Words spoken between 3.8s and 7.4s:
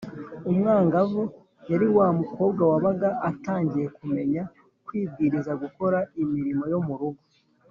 kumenya kwibwiriza gukora imirimo yo mu rugo